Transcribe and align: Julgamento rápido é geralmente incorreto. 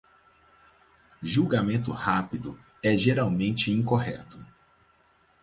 Julgamento 1.21 1.91
rápido 1.91 2.59
é 2.81 2.97
geralmente 2.97 3.69
incorreto. 3.69 4.43